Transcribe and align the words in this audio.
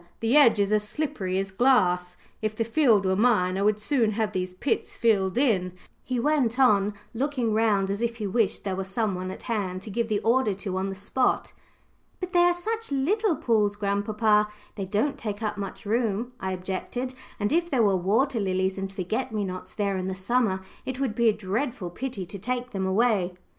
The 0.19 0.35
edge 0.35 0.57
is 0.57 0.71
as 0.71 0.81
slippery 0.81 1.37
as 1.37 1.51
glass. 1.51 2.17
If 2.41 2.55
the 2.55 2.63
field 2.63 3.05
were 3.05 3.15
mine, 3.15 3.55
I 3.55 3.61
would 3.61 3.77
soon 3.77 4.13
have 4.13 4.31
these 4.31 4.55
pits 4.55 4.95
filled 4.97 5.37
in," 5.37 5.73
he 6.03 6.19
went 6.19 6.57
on, 6.57 6.95
looking 7.13 7.53
round 7.53 7.91
as 7.91 8.01
if 8.01 8.15
he 8.15 8.25
wished 8.25 8.63
there 8.63 8.75
were 8.75 8.83
some 8.83 9.13
one 9.13 9.29
at 9.29 9.43
hand 9.43 9.83
to 9.83 9.91
give 9.91 10.07
the 10.07 10.17
order 10.21 10.55
to 10.55 10.75
on 10.79 10.89
the 10.89 10.95
spot. 10.95 11.53
"But 12.19 12.33
they 12.33 12.39
are 12.41 12.51
such 12.55 12.91
little 12.91 13.35
pools, 13.35 13.75
grandpapa, 13.75 14.47
they 14.73 14.85
don't 14.85 15.19
take 15.19 15.43
up 15.43 15.55
much 15.55 15.85
room," 15.85 16.31
I 16.39 16.51
objected, 16.51 17.13
"and 17.39 17.53
if 17.53 17.69
there 17.69 17.83
were 17.83 17.95
water 17.95 18.39
lilies, 18.39 18.79
and 18.79 18.91
forget 18.91 19.31
me 19.31 19.43
nots 19.45 19.75
there 19.75 19.97
in 19.97 20.07
the 20.07 20.15
summer, 20.15 20.63
it 20.83 20.99
would 20.99 21.13
be 21.13 21.29
a 21.29 21.31
dreadful 21.31 21.91
pity 21.91 22.25
to 22.25 22.39
take 22.39 22.71
them 22.71 22.87
away." 22.87 23.35